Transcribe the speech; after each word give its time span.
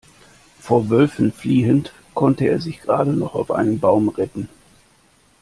Vor 0.59 0.89
Wölfen 0.89 1.31
fliehend 1.31 1.93
konnte 2.15 2.45
er 2.47 2.59
sich 2.59 2.81
gerade 2.81 3.11
noch 3.13 3.35
auf 3.35 3.51
einen 3.51 3.79
Baum 3.79 4.09
retten. 4.09 4.49